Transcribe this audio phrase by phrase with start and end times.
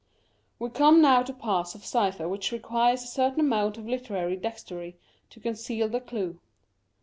[0.57, 4.35] We come now to a class of cypher which requires a certain amount of literary
[4.35, 4.97] dexterity
[5.29, 6.39] to conceal the clue.